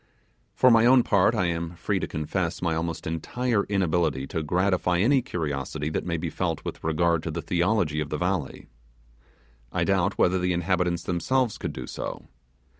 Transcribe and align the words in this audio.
For 0.55 0.71
my 0.71 0.87
own 0.87 1.03
part, 1.03 1.35
I 1.35 1.45
am 1.45 1.75
free 1.75 1.99
to 1.99 2.07
confess 2.07 2.59
my 2.59 2.73
almost 2.73 3.05
entire 3.05 3.65
inability 3.65 4.25
to 4.29 4.41
gratify 4.41 4.97
any 4.97 5.21
curiosity 5.21 5.91
that 5.91 6.07
may 6.07 6.17
be 6.17 6.31
felt 6.31 6.65
with 6.65 6.83
regard 6.83 7.21
to 7.21 7.29
the 7.29 7.43
theology 7.43 7.99
of 7.99 8.09
the 8.09 8.17
valley. 8.17 8.65
I 9.71 9.83
doubt 9.83 10.17
whether 10.17 10.39
the 10.39 10.53
inhabitants 10.53 11.03
themselves 11.03 11.59
could 11.59 11.71
do 11.73 11.85
so. 11.85 12.25